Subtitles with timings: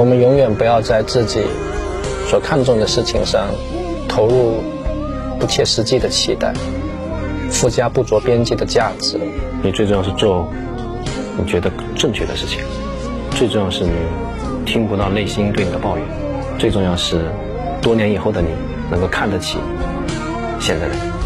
[0.00, 1.42] 我们永远不要在自己
[2.26, 3.48] 所看重的事情上
[4.08, 4.54] 投入
[5.38, 6.54] 不切实际的期待
[7.50, 9.20] 附加不着边际的价值。
[9.62, 10.50] 你最重要是做
[11.36, 12.60] 你觉得正确的事情
[13.32, 13.92] 最重要是你
[14.64, 16.06] 听不到内心对你的抱怨
[16.58, 17.26] 最重要是
[17.82, 18.48] 多年以后的你
[18.90, 19.58] 能够看得起
[20.58, 21.19] 现在的你。